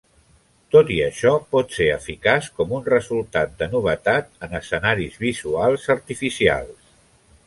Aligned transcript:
Tot 0.75 0.87
i 0.93 0.95
això, 1.07 1.33
pot 1.55 1.75
ser 1.79 1.89
eficaç 1.97 2.47
com 2.61 2.73
un 2.79 2.81
resultat 2.93 3.53
de 3.59 3.67
novetat 3.75 4.33
en 4.47 4.57
escenaris 4.61 5.21
visuals 5.27 5.87
artificials. 5.99 6.91